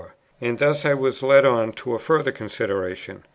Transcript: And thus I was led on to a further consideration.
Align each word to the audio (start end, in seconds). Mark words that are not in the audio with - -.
And 0.41 0.57
thus 0.57 0.83
I 0.83 0.95
was 0.95 1.21
led 1.21 1.45
on 1.45 1.73
to 1.73 1.93
a 1.93 1.99
further 1.99 2.31
consideration. 2.31 3.23